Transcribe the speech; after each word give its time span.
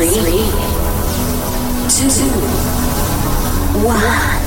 Three, 0.00 0.48
two, 1.90 2.08
one, 3.84 4.40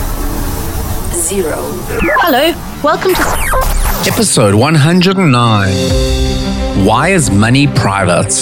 zero. 1.13 1.61
Hello, 2.21 2.53
welcome 2.83 3.13
to. 3.13 3.21
Episode 4.11 4.55
109 4.55 6.85
Why 6.87 7.09
is 7.09 7.29
Money 7.29 7.67
Private? 7.67 8.33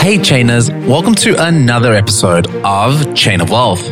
Hey, 0.00 0.18
Chainers, 0.18 0.68
welcome 0.88 1.14
to 1.14 1.36
another 1.46 1.94
episode 1.94 2.48
of 2.64 3.14
Chain 3.14 3.40
of 3.40 3.50
Wealth. 3.50 3.88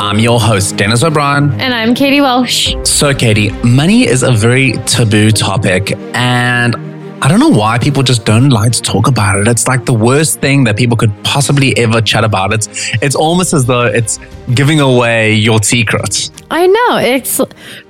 I'm 0.00 0.18
your 0.18 0.40
host, 0.40 0.76
Dennis 0.76 1.04
O'Brien. 1.04 1.52
And 1.60 1.72
I'm 1.72 1.94
Katie 1.94 2.20
Welsh. 2.20 2.74
So, 2.82 3.14
Katie, 3.14 3.50
money 3.62 4.08
is 4.08 4.24
a 4.24 4.32
very 4.32 4.72
taboo 4.86 5.30
topic, 5.30 5.92
and 6.12 6.74
I 7.22 7.28
don't 7.28 7.38
know 7.38 7.50
why 7.50 7.78
people 7.78 8.02
just 8.02 8.24
don't 8.24 8.50
like 8.50 8.72
to 8.72 8.82
talk 8.82 9.06
about 9.06 9.38
it. 9.38 9.46
It's 9.46 9.68
like 9.68 9.86
the 9.86 9.94
worst 9.94 10.40
thing 10.40 10.64
that 10.64 10.76
people 10.76 10.96
could 10.96 11.12
possibly 11.22 11.76
ever 11.78 12.00
chat 12.00 12.24
about. 12.24 12.52
It's 12.52 12.68
it's 13.00 13.14
almost 13.14 13.52
as 13.54 13.64
though 13.64 13.86
it's 13.86 14.18
giving 14.54 14.80
away 14.80 15.32
your 15.32 15.62
secrets. 15.62 16.32
I 16.50 16.66
know. 16.66 16.96
It's 16.98 17.40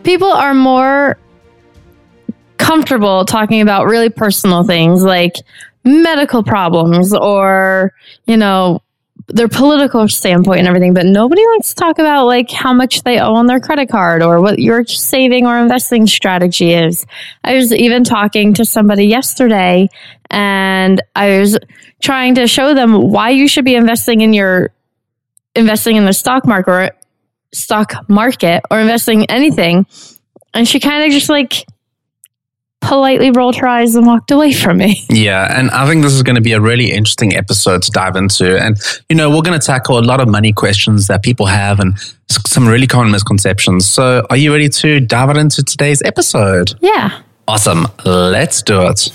people 0.02 0.30
are 0.30 0.52
more 0.52 1.16
comfortable 2.58 3.24
talking 3.24 3.62
about 3.62 3.86
really 3.86 4.10
personal 4.10 4.64
things 4.64 5.02
like 5.02 5.36
medical 5.82 6.42
problems 6.42 7.14
or, 7.14 7.94
you 8.26 8.36
know, 8.36 8.82
their 9.28 9.48
political 9.48 10.08
standpoint 10.08 10.60
and 10.60 10.68
everything, 10.68 10.94
but 10.94 11.06
nobody 11.06 11.42
wants 11.42 11.70
to 11.70 11.74
talk 11.74 11.98
about 11.98 12.26
like 12.26 12.50
how 12.50 12.72
much 12.72 13.02
they 13.02 13.18
owe 13.18 13.34
on 13.34 13.46
their 13.46 13.60
credit 13.60 13.88
card 13.88 14.22
or 14.22 14.40
what 14.40 14.58
your 14.58 14.84
saving 14.86 15.46
or 15.46 15.58
investing 15.58 16.06
strategy 16.06 16.72
is. 16.72 17.06
I 17.44 17.54
was 17.54 17.72
even 17.72 18.04
talking 18.04 18.54
to 18.54 18.64
somebody 18.64 19.06
yesterday 19.06 19.88
and 20.30 21.02
I 21.14 21.38
was 21.38 21.58
trying 22.02 22.34
to 22.36 22.46
show 22.46 22.74
them 22.74 23.10
why 23.10 23.30
you 23.30 23.48
should 23.48 23.64
be 23.64 23.74
investing 23.74 24.20
in 24.22 24.32
your 24.32 24.70
investing 25.54 25.96
in 25.96 26.06
the 26.06 26.14
stock 26.14 26.46
market 26.46 26.70
or 26.70 26.90
stock 27.54 28.08
market 28.08 28.62
or 28.70 28.80
investing 28.80 29.26
anything. 29.26 29.86
And 30.54 30.66
she 30.66 30.80
kind 30.80 31.04
of 31.04 31.12
just 31.12 31.28
like 31.28 31.66
politely 32.82 33.30
rolled 33.30 33.56
her 33.56 33.66
eyes 33.66 33.94
and 33.94 34.06
walked 34.06 34.30
away 34.30 34.52
from 34.52 34.78
me. 34.78 35.06
Yeah, 35.22 35.56
and 35.56 35.70
I 35.70 35.86
think 35.86 36.02
this 36.02 36.14
is 36.14 36.22
going 36.22 36.34
to 36.36 36.42
be 36.42 36.52
a 36.52 36.60
really 36.60 36.90
interesting 36.90 37.34
episode 37.36 37.82
to 37.82 37.90
dive 37.92 38.16
into. 38.16 38.58
And, 38.60 38.76
you 39.08 39.14
know, 39.14 39.30
we're 39.30 39.42
going 39.42 39.58
to 39.58 39.64
tackle 39.64 39.98
a 39.98 40.00
lot 40.00 40.20
of 40.20 40.28
money 40.28 40.52
questions 40.52 41.06
that 41.06 41.22
people 41.22 41.46
have 41.46 41.78
and 41.78 41.96
some 42.28 42.66
really 42.66 42.88
common 42.88 43.12
misconceptions. 43.12 43.86
So, 43.86 44.26
are 44.30 44.36
you 44.36 44.52
ready 44.52 44.68
to 44.68 45.00
dive 45.00 45.36
into 45.36 45.62
today's 45.62 46.02
episode? 46.02 46.74
Yeah. 46.80 47.20
Awesome. 47.46 47.86
Let's 48.04 48.62
do 48.62 48.82
it. 48.82 49.10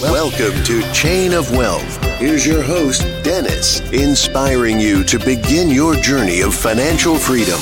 Welcome 0.00 0.62
to 0.64 0.92
Chain 0.92 1.34
of 1.34 1.50
Wealth. 1.54 2.02
Here's 2.18 2.46
your 2.46 2.62
host, 2.62 3.02
Dennis, 3.22 3.80
inspiring 3.92 4.80
you 4.80 5.04
to 5.04 5.18
begin 5.18 5.68
your 5.68 5.94
journey 5.96 6.40
of 6.40 6.54
financial 6.54 7.16
freedom. 7.16 7.58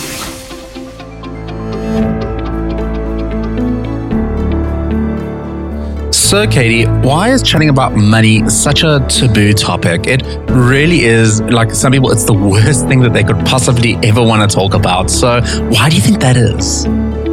So, 6.36 6.46
Katie, 6.46 6.84
why 6.84 7.30
is 7.30 7.42
chatting 7.42 7.70
about 7.70 7.96
money 7.96 8.46
such 8.50 8.82
a 8.82 9.02
taboo 9.08 9.54
topic? 9.54 10.06
It 10.06 10.22
really 10.50 11.04
is, 11.04 11.40
like 11.40 11.70
some 11.70 11.92
people, 11.92 12.10
it's 12.10 12.26
the 12.26 12.34
worst 12.34 12.86
thing 12.88 13.00
that 13.00 13.14
they 13.14 13.24
could 13.24 13.38
possibly 13.46 13.96
ever 14.02 14.22
want 14.22 14.50
to 14.50 14.54
talk 14.54 14.74
about. 14.74 15.10
So, 15.10 15.40
why 15.70 15.88
do 15.88 15.96
you 15.96 16.02
think 16.02 16.20
that 16.20 16.36
is? 16.36 16.84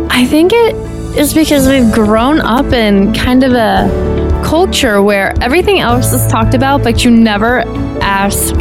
I 0.09 0.23
think 0.23 0.53
it 0.53 0.73
is 1.17 1.33
because 1.33 1.67
we've 1.67 1.91
grown 1.91 2.39
up 2.39 2.67
in 2.67 3.13
kind 3.13 3.43
of 3.43 3.51
a 3.51 4.41
culture 4.45 5.01
where 5.01 5.33
everything 5.43 5.81
else 5.81 6.13
is 6.13 6.25
talked 6.27 6.53
about, 6.53 6.81
but 6.81 7.03
you 7.03 7.11
never 7.11 7.59
ask, 8.01 8.55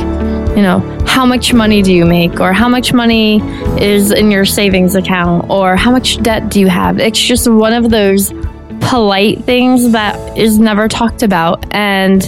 you 0.57 0.63
know, 0.63 0.81
how 1.07 1.25
much 1.25 1.55
money 1.55 1.83
do 1.83 1.95
you 1.95 2.05
make 2.05 2.41
or 2.41 2.53
how 2.53 2.69
much 2.69 2.93
money 2.93 3.41
is 3.81 4.11
in 4.11 4.33
your 4.33 4.45
savings 4.45 4.97
account 4.97 5.49
or 5.49 5.77
how 5.77 5.93
much 5.93 6.21
debt 6.21 6.49
do 6.49 6.59
you 6.59 6.67
have? 6.67 6.99
It's 6.99 7.21
just 7.21 7.49
one 7.49 7.73
of 7.73 7.91
those 7.91 8.33
polite 8.83 9.43
things 9.45 9.93
that 9.93 10.37
is 10.37 10.59
never 10.59 10.89
talked 10.89 11.23
about. 11.23 11.65
And 11.75 12.23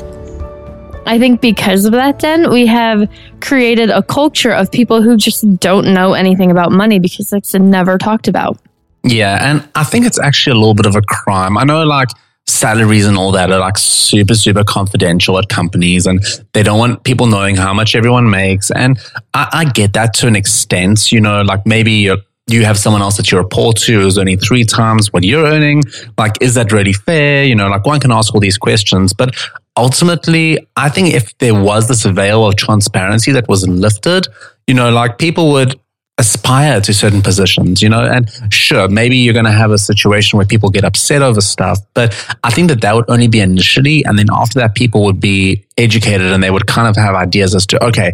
I 1.07 1.19
think 1.19 1.41
because 1.41 1.85
of 1.85 1.93
that, 1.93 2.21
then 2.21 2.51
we 2.51 2.67
have 2.67 3.11
created 3.41 3.91
a 3.91 4.03
culture 4.03 4.53
of 4.53 4.73
people 4.73 5.03
who 5.03 5.17
just 5.17 5.59
don't 5.61 5.93
know 5.93 6.15
anything 6.15 6.51
about 6.51 6.73
money 6.73 6.99
because 6.99 7.33
it's 7.33 7.55
never 7.55 7.99
talked 7.99 8.29
about. 8.29 8.59
Yeah. 9.03 9.39
And 9.43 9.69
I 9.75 9.85
think 9.85 10.07
it's 10.07 10.19
actually 10.19 10.57
a 10.57 10.59
little 10.59 10.75
bit 10.75 10.87
of 10.87 10.97
a 10.97 11.03
crime. 11.03 11.59
I 11.59 11.65
know, 11.65 11.85
like, 11.85 12.09
salaries 12.47 13.07
and 13.07 13.17
all 13.17 13.33
that 13.33 13.51
are 13.51 13.59
like 13.59 13.79
super, 13.79 14.35
super 14.35 14.65
confidential 14.65 15.39
at 15.39 15.49
companies 15.49 16.07
and 16.07 16.23
they 16.53 16.63
don't 16.63 16.79
want 16.79 17.03
people 17.05 17.27
knowing 17.27 17.57
how 17.57 17.73
much 17.73 17.95
everyone 17.95 18.29
makes. 18.29 18.71
And 18.71 18.99
I, 19.33 19.49
I 19.53 19.65
get 19.65 19.95
that 19.95 20.13
to 20.15 20.27
an 20.27 20.37
extent, 20.37 21.11
you 21.11 21.21
know, 21.21 21.43
like 21.43 21.67
maybe 21.67 21.93
you're 21.93 22.19
you 22.47 22.65
have 22.65 22.79
someone 22.79 23.01
else 23.01 23.17
that 23.17 23.31
you 23.31 23.39
report 23.39 23.77
to 23.77 24.01
who's 24.01 24.19
earning 24.19 24.39
three 24.39 24.65
times 24.65 25.13
what 25.13 25.25
you're 25.25 25.47
earning. 25.47 25.83
Like, 26.19 26.37
is 26.43 26.55
that 26.55 26.73
really 26.73 26.93
fair? 26.93 27.45
You 27.45 27.55
know, 27.55 27.69
like 27.69 27.87
one 27.87 28.01
can 28.01 28.13
ask 28.13 28.35
all 28.35 28.41
these 28.41 28.59
questions, 28.59 29.13
but 29.15 29.35
ultimately, 29.77 30.67
I 30.77 30.91
think 30.91 31.15
if 31.15 31.37
there 31.39 31.55
was 31.55 31.89
this 31.89 32.05
veil 32.05 32.47
of 32.47 32.57
transparency 32.57 33.33
that 33.33 33.49
was 33.49 33.67
lifted, 33.67 34.29
you 34.67 34.75
know, 34.75 34.91
like 34.91 35.19
people 35.19 35.53
would 35.53 35.81
aspire 36.19 36.81
to 36.81 36.95
certain 36.95 37.23
positions, 37.23 37.83
you 37.83 37.89
know, 37.89 38.05
and 38.05 38.31
sure, 38.53 38.89
maybe 38.89 39.17
you're 39.17 39.35
going 39.35 39.45
to 39.47 39.51
have 39.51 39.73
a 39.73 39.79
situation 39.79 40.37
where 40.37 40.47
people 40.47 40.71
get 40.71 40.85
upset 40.85 41.23
over 41.23 41.41
stuff, 41.41 41.79
but 41.93 42.15
I 42.45 42.51
think 42.51 42.69
that 42.69 42.83
that 42.83 42.95
would 42.95 43.07
only 43.09 43.27
be 43.27 43.41
initially. 43.41 44.05
And 44.05 44.19
then 44.19 44.27
after 44.31 44.61
that, 44.61 44.75
people 44.75 45.03
would 45.05 45.19
be 45.19 45.65
educated 45.77 46.31
and 46.31 46.43
they 46.43 46.53
would 46.53 46.67
kind 46.67 46.87
of 46.87 46.95
have 46.97 47.17
ideas 47.17 47.55
as 47.55 47.67
to, 47.67 47.85
okay, 47.85 48.13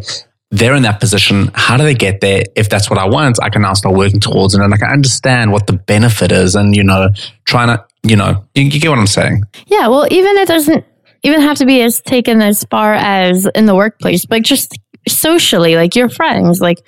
they're 0.51 0.75
in 0.75 0.83
that 0.83 1.01
position. 1.01 1.51
How 1.55 1.77
do 1.77 1.85
they 1.85 1.95
get 1.95 2.21
there? 2.21 2.43
If 2.57 2.69
that's 2.69 2.91
what 2.91 2.99
I 2.99 3.09
want, 3.09 3.39
I 3.43 3.51
can 3.51 3.63
now 3.63 3.73
start 3.75 3.95
working 3.95 4.21
towards 4.21 4.55
it 4.55 4.61
and 4.61 4.75
I 4.75 4.77
can 4.77 4.91
understand 4.91 5.53
what 5.53 5.67
the 5.67 5.75
benefit 5.75 6.33
is 6.33 6.55
and, 6.55 6.75
you 6.75 6.83
know, 6.83 7.09
trying 7.45 7.69
to, 7.69 7.85
you 8.03 8.17
know, 8.17 8.45
you, 8.55 8.65
you 8.65 8.81
get 8.81 8.91
what 8.91 8.99
I'm 8.99 9.07
saying? 9.07 9.45
Yeah. 9.67 9.87
Well, 9.87 10.07
even 10.11 10.37
it 10.39 10.49
doesn't 10.49 10.85
even 11.23 11.41
have 11.41 11.59
to 11.59 11.67
be 11.67 11.83
as 11.83 12.01
taken 12.01 12.43
as 12.43 12.65
far 12.65 12.95
as 12.95 13.47
in 13.55 13.67
the 13.67 13.75
workplace, 13.75 14.25
but 14.25 14.43
just 14.43 14.77
socially, 15.07 15.77
like 15.77 15.95
your 15.95 16.09
friends, 16.09 16.61
like 16.61 16.79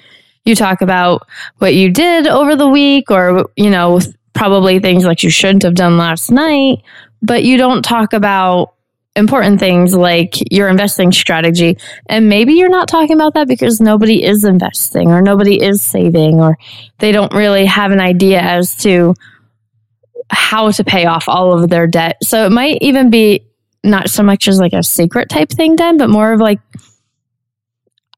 you 0.44 0.56
talk 0.56 0.82
about 0.82 1.26
what 1.58 1.74
you 1.74 1.90
did 1.90 2.26
over 2.26 2.56
the 2.56 2.68
week 2.68 3.10
or, 3.10 3.48
you 3.56 3.70
know, 3.70 4.00
probably 4.32 4.80
things 4.80 5.04
like 5.04 5.22
you 5.22 5.30
shouldn't 5.30 5.62
have 5.62 5.74
done 5.74 5.96
last 5.96 6.30
night, 6.30 6.78
but 7.20 7.44
you 7.44 7.56
don't 7.56 7.82
talk 7.82 8.12
about 8.12 8.74
important 9.14 9.60
things 9.60 9.94
like 9.94 10.34
your 10.50 10.68
investing 10.68 11.12
strategy. 11.12 11.76
And 12.06 12.28
maybe 12.28 12.54
you're 12.54 12.68
not 12.68 12.88
talking 12.88 13.14
about 13.14 13.34
that 13.34 13.48
because 13.48 13.80
nobody 13.80 14.24
is 14.24 14.44
investing 14.44 15.08
or 15.08 15.20
nobody 15.20 15.62
is 15.62 15.82
saving 15.82 16.40
or 16.40 16.56
they 16.98 17.12
don't 17.12 17.32
really 17.34 17.66
have 17.66 17.90
an 17.90 18.00
idea 18.00 18.40
as 18.40 18.74
to 18.76 19.14
how 20.30 20.70
to 20.70 20.84
pay 20.84 21.04
off 21.04 21.28
all 21.28 21.62
of 21.62 21.68
their 21.68 21.86
debt. 21.86 22.16
So 22.22 22.46
it 22.46 22.52
might 22.52 22.78
even 22.80 23.10
be 23.10 23.46
not 23.84 24.08
so 24.08 24.22
much 24.22 24.48
as 24.48 24.58
like 24.58 24.72
a 24.72 24.82
secret 24.82 25.28
type 25.28 25.50
thing 25.50 25.76
then, 25.76 25.98
but 25.98 26.08
more 26.08 26.32
of 26.32 26.40
like 26.40 26.60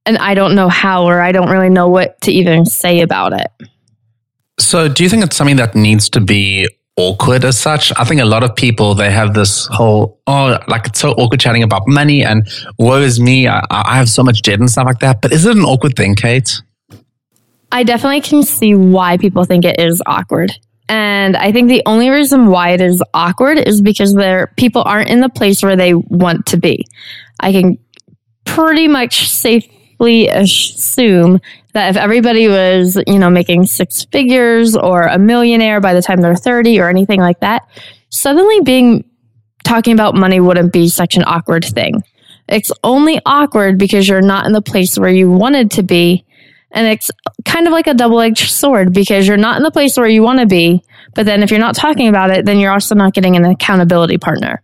and 0.06 0.18
I 0.18 0.34
don't 0.34 0.54
know 0.54 0.68
how 0.68 1.04
or 1.04 1.20
I 1.20 1.32
don't 1.32 1.48
really 1.48 1.70
know 1.70 1.88
what 1.88 2.20
to 2.22 2.32
even 2.32 2.66
say 2.66 3.00
about 3.00 3.32
it. 3.32 3.50
So, 4.58 4.88
do 4.88 5.02
you 5.02 5.08
think 5.08 5.24
it's 5.24 5.36
something 5.36 5.56
that 5.56 5.74
needs 5.74 6.08
to 6.10 6.20
be 6.20 6.68
awkward 6.96 7.44
as 7.44 7.58
such. 7.58 7.92
I 7.96 8.04
think 8.04 8.20
a 8.20 8.24
lot 8.24 8.44
of 8.44 8.54
people 8.54 8.94
they 8.94 9.10
have 9.10 9.34
this 9.34 9.66
whole 9.66 10.20
oh 10.26 10.58
like 10.68 10.86
it's 10.86 11.00
so 11.00 11.10
awkward 11.12 11.40
chatting 11.40 11.62
about 11.62 11.86
money 11.86 12.24
and 12.24 12.46
woe 12.78 13.00
is 13.00 13.18
me. 13.20 13.48
I, 13.48 13.64
I 13.70 13.96
have 13.96 14.08
so 14.08 14.22
much 14.22 14.42
debt 14.42 14.60
and 14.60 14.70
stuff 14.70 14.86
like 14.86 15.00
that. 15.00 15.20
But 15.20 15.32
is 15.32 15.44
it 15.46 15.56
an 15.56 15.64
awkward 15.64 15.96
thing, 15.96 16.14
Kate? 16.14 16.62
I 17.72 17.82
definitely 17.82 18.20
can 18.20 18.44
see 18.44 18.74
why 18.74 19.16
people 19.16 19.44
think 19.44 19.64
it 19.64 19.80
is 19.80 20.00
awkward. 20.06 20.52
And 20.88 21.36
I 21.36 21.50
think 21.50 21.68
the 21.68 21.82
only 21.86 22.10
reason 22.10 22.46
why 22.46 22.70
it 22.70 22.80
is 22.80 23.02
awkward 23.14 23.58
is 23.58 23.80
because 23.80 24.14
their 24.14 24.48
people 24.56 24.82
aren't 24.84 25.10
in 25.10 25.20
the 25.20 25.28
place 25.28 25.62
where 25.62 25.76
they 25.76 25.94
want 25.94 26.46
to 26.46 26.56
be. 26.56 26.86
I 27.40 27.52
can 27.52 27.78
pretty 28.44 28.86
much 28.86 29.28
safely 29.28 30.28
assume 30.28 31.40
that 31.74 31.90
if 31.90 31.96
everybody 31.96 32.48
was, 32.48 32.98
you 33.06 33.18
know, 33.18 33.28
making 33.28 33.66
six 33.66 34.04
figures 34.06 34.76
or 34.76 35.02
a 35.02 35.18
millionaire 35.18 35.80
by 35.80 35.92
the 35.92 36.00
time 36.00 36.20
they're 36.20 36.36
30 36.36 36.80
or 36.80 36.88
anything 36.88 37.20
like 37.20 37.40
that, 37.40 37.68
suddenly 38.10 38.60
being 38.60 39.04
talking 39.64 39.92
about 39.92 40.14
money 40.14 40.40
wouldn't 40.40 40.72
be 40.72 40.88
such 40.88 41.16
an 41.16 41.24
awkward 41.26 41.64
thing. 41.64 42.02
It's 42.48 42.70
only 42.82 43.20
awkward 43.26 43.78
because 43.78 44.08
you're 44.08 44.22
not 44.22 44.46
in 44.46 44.52
the 44.52 44.62
place 44.62 44.98
where 44.98 45.10
you 45.10 45.30
wanted 45.30 45.72
to 45.72 45.82
be. 45.82 46.24
And 46.70 46.86
it's 46.86 47.10
kind 47.44 47.66
of 47.66 47.72
like 47.72 47.86
a 47.86 47.94
double 47.94 48.20
edged 48.20 48.50
sword 48.50 48.92
because 48.92 49.26
you're 49.26 49.36
not 49.36 49.56
in 49.56 49.62
the 49.62 49.70
place 49.70 49.96
where 49.96 50.08
you 50.08 50.22
want 50.22 50.40
to 50.40 50.46
be. 50.46 50.82
But 51.14 51.26
then 51.26 51.42
if 51.42 51.50
you're 51.50 51.60
not 51.60 51.76
talking 51.76 52.08
about 52.08 52.30
it, 52.30 52.44
then 52.44 52.58
you're 52.58 52.72
also 52.72 52.94
not 52.94 53.14
getting 53.14 53.36
an 53.36 53.44
accountability 53.44 54.18
partner 54.18 54.62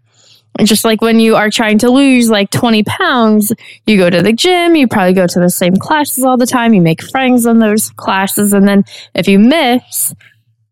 just 0.66 0.84
like 0.84 1.00
when 1.00 1.20
you 1.20 1.36
are 1.36 1.50
trying 1.50 1.78
to 1.78 1.90
lose 1.90 2.30
like 2.30 2.50
20 2.50 2.82
pounds, 2.84 3.52
you 3.86 3.96
go 3.96 4.10
to 4.10 4.22
the 4.22 4.32
gym, 4.32 4.76
you 4.76 4.88
probably 4.88 5.14
go 5.14 5.26
to 5.26 5.40
the 5.40 5.50
same 5.50 5.76
classes 5.76 6.24
all 6.24 6.36
the 6.36 6.46
time, 6.46 6.74
you 6.74 6.80
make 6.80 7.02
friends 7.02 7.46
in 7.46 7.58
those 7.58 7.90
classes. 7.90 8.52
And 8.52 8.66
then 8.66 8.84
if 9.14 9.28
you 9.28 9.38
miss, 9.38 10.14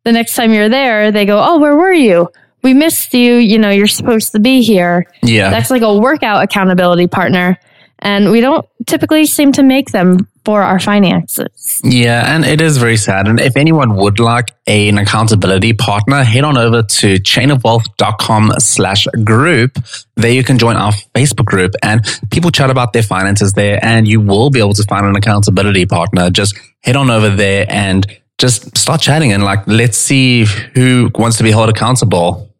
the 0.05 0.12
next 0.12 0.35
time 0.35 0.52
you're 0.52 0.69
there, 0.69 1.11
they 1.12 1.26
go, 1.26 1.43
Oh, 1.43 1.58
where 1.58 1.76
were 1.76 1.93
you? 1.93 2.29
We 2.62 2.75
missed 2.75 3.14
you. 3.14 3.35
You 3.35 3.58
know, 3.58 3.70
you're 3.70 3.87
supposed 3.87 4.32
to 4.32 4.40
be 4.40 4.62
here. 4.62 5.06
Yeah. 5.23 5.50
That's 5.50 5.70
like 5.70 5.82
a 5.82 5.96
workout 5.99 6.43
accountability 6.43 7.06
partner. 7.06 7.58
And 8.00 8.31
we 8.31 8.40
don't 8.40 8.67
typically 8.87 9.26
seem 9.26 9.52
to 9.52 9.62
make 9.62 9.90
them 9.90 10.29
for 10.48 10.62
our 10.62 10.80
finances. 10.80 11.78
Yeah, 11.84 12.34
and 12.34 12.42
it 12.42 12.62
is 12.62 12.78
very 12.78 12.96
sad. 12.96 13.28
And 13.28 13.38
if 13.38 13.54
anyone 13.54 13.96
would 13.96 14.18
like 14.18 14.54
a, 14.66 14.88
an 14.88 14.96
accountability 14.96 15.74
partner, 15.74 16.24
head 16.24 16.42
on 16.42 16.56
over 16.56 16.82
to 16.82 17.16
chainofwealth.com 17.16 18.52
slash 18.58 19.06
group. 19.24 19.76
There 20.16 20.30
you 20.30 20.42
can 20.42 20.56
join 20.56 20.76
our 20.76 20.92
Facebook 21.14 21.44
group 21.44 21.74
and 21.82 22.00
people 22.30 22.50
chat 22.50 22.70
about 22.70 22.94
their 22.94 23.02
finances 23.02 23.52
there 23.52 23.78
and 23.84 24.08
you 24.08 24.22
will 24.22 24.48
be 24.48 24.58
able 24.58 24.72
to 24.72 24.84
find 24.84 25.04
an 25.04 25.16
accountability 25.16 25.84
partner. 25.84 26.30
Just 26.30 26.58
head 26.80 26.96
on 26.96 27.10
over 27.10 27.28
there 27.28 27.66
and 27.68 28.06
just 28.38 28.74
start 28.78 29.02
chatting 29.02 29.34
and 29.34 29.44
like, 29.44 29.66
let's 29.66 29.98
see 29.98 30.46
who 30.74 31.10
wants 31.14 31.36
to 31.36 31.42
be 31.42 31.50
held 31.50 31.68
accountable. 31.68 32.50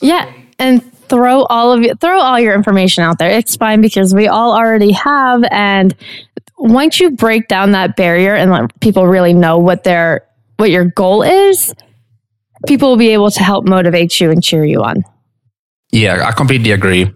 Yeah. 0.00 0.32
And 0.60 0.80
throw 1.08 1.42
all 1.46 1.72
of 1.72 1.82
you 1.82 1.94
throw 1.96 2.20
all 2.20 2.38
your 2.38 2.54
information 2.54 3.02
out 3.02 3.18
there. 3.18 3.30
It's 3.30 3.56
fine 3.56 3.80
because 3.80 4.14
we 4.14 4.28
all 4.28 4.52
already 4.52 4.92
have 4.92 5.42
and 5.50 5.92
once 6.64 6.98
you 6.98 7.10
break 7.10 7.46
down 7.46 7.72
that 7.72 7.94
barrier 7.94 8.34
and 8.34 8.50
let 8.50 8.80
people 8.80 9.06
really 9.06 9.34
know 9.34 9.58
what 9.58 9.84
their 9.84 10.26
what 10.56 10.70
your 10.70 10.86
goal 10.86 11.22
is, 11.22 11.74
people 12.66 12.88
will 12.88 12.96
be 12.96 13.10
able 13.10 13.30
to 13.30 13.42
help 13.42 13.66
motivate 13.66 14.20
you 14.20 14.30
and 14.30 14.42
cheer 14.42 14.64
you 14.64 14.82
on. 14.82 15.04
Yeah, 15.92 16.26
I 16.26 16.32
completely 16.32 16.72
agree. 16.72 17.12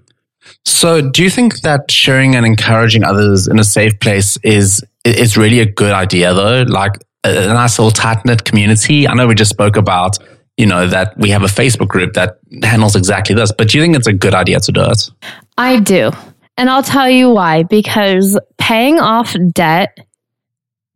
So, 0.64 1.00
do 1.00 1.22
you 1.22 1.30
think 1.30 1.62
that 1.62 1.90
sharing 1.90 2.36
and 2.36 2.44
encouraging 2.44 3.04
others 3.04 3.48
in 3.48 3.58
a 3.58 3.64
safe 3.64 3.98
place 4.00 4.36
is 4.42 4.84
is 5.04 5.36
really 5.36 5.60
a 5.60 5.66
good 5.66 5.92
idea 5.92 6.34
though? 6.34 6.62
Like 6.62 6.92
a, 7.24 7.50
a 7.50 7.54
nice 7.54 7.78
little 7.78 7.90
tight 7.90 8.24
knit 8.24 8.44
community. 8.44 9.08
I 9.08 9.14
know 9.14 9.26
we 9.26 9.34
just 9.34 9.50
spoke 9.50 9.76
about 9.76 10.18
you 10.58 10.66
know, 10.66 10.88
that 10.88 11.16
we 11.16 11.30
have 11.30 11.44
a 11.44 11.46
Facebook 11.46 11.86
group 11.86 12.14
that 12.14 12.38
handles 12.64 12.96
exactly 12.96 13.32
this. 13.32 13.52
But 13.56 13.68
do 13.68 13.78
you 13.78 13.84
think 13.84 13.94
it's 13.96 14.08
a 14.08 14.12
good 14.12 14.34
idea 14.34 14.58
to 14.58 14.72
do 14.72 14.82
it? 14.82 15.08
I 15.56 15.78
do. 15.78 16.10
And 16.58 16.68
I'll 16.68 16.82
tell 16.82 17.08
you 17.08 17.30
why. 17.30 17.62
Because 17.62 18.38
paying 18.58 18.98
off 18.98 19.34
debt 19.52 19.96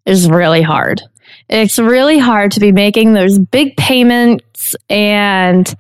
is 0.05 0.29
really 0.29 0.61
hard. 0.61 1.01
It's 1.49 1.79
really 1.79 2.19
hard 2.19 2.53
to 2.53 2.61
be 2.61 2.73
making 2.73 3.15
those 3.15 3.39
big 3.39 3.77
payments 3.77 4.75
and, 4.91 5.73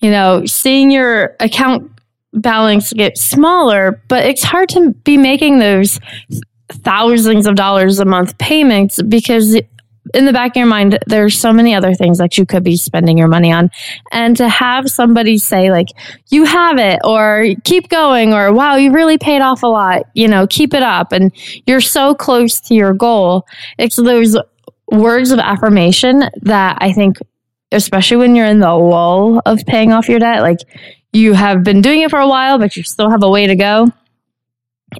you 0.00 0.10
know, 0.10 0.44
seeing 0.44 0.90
your 0.90 1.36
account 1.40 1.90
balance 2.32 2.92
get 2.92 3.16
smaller, 3.16 4.02
but 4.08 4.26
it's 4.26 4.42
hard 4.42 4.68
to 4.70 4.92
be 5.04 5.16
making 5.16 5.60
those 5.60 5.98
thousands 6.68 7.46
of 7.46 7.54
dollars 7.54 7.98
a 7.98 8.04
month 8.04 8.36
payments 8.38 9.00
because 9.02 9.56
in 10.14 10.24
the 10.24 10.32
back 10.32 10.52
of 10.52 10.56
your 10.56 10.66
mind, 10.66 10.98
there's 11.06 11.38
so 11.38 11.52
many 11.52 11.74
other 11.74 11.94
things 11.94 12.18
that 12.18 12.38
you 12.38 12.46
could 12.46 12.62
be 12.62 12.76
spending 12.76 13.18
your 13.18 13.28
money 13.28 13.52
on. 13.52 13.70
And 14.12 14.36
to 14.36 14.48
have 14.48 14.90
somebody 14.90 15.38
say, 15.38 15.70
like, 15.70 15.88
you 16.28 16.44
have 16.44 16.78
it, 16.78 17.00
or 17.04 17.46
keep 17.64 17.88
going, 17.88 18.32
or 18.32 18.52
wow, 18.52 18.76
you 18.76 18.92
really 18.92 19.18
paid 19.18 19.40
off 19.40 19.62
a 19.62 19.66
lot, 19.66 20.02
you 20.14 20.28
know, 20.28 20.46
keep 20.46 20.74
it 20.74 20.82
up, 20.82 21.12
and 21.12 21.32
you're 21.66 21.80
so 21.80 22.14
close 22.14 22.60
to 22.60 22.74
your 22.74 22.94
goal. 22.94 23.46
It's 23.78 23.96
those 23.96 24.36
words 24.90 25.30
of 25.30 25.38
affirmation 25.38 26.24
that 26.42 26.78
I 26.80 26.92
think, 26.92 27.18
especially 27.72 28.16
when 28.18 28.34
you're 28.34 28.46
in 28.46 28.60
the 28.60 28.72
lull 28.72 29.42
of 29.44 29.64
paying 29.66 29.92
off 29.92 30.08
your 30.08 30.18
debt, 30.18 30.42
like 30.42 30.60
you 31.12 31.34
have 31.34 31.62
been 31.62 31.80
doing 31.80 32.02
it 32.02 32.10
for 32.10 32.18
a 32.18 32.28
while, 32.28 32.58
but 32.58 32.76
you 32.76 32.82
still 32.82 33.10
have 33.10 33.22
a 33.22 33.30
way 33.30 33.46
to 33.46 33.56
go 33.56 33.92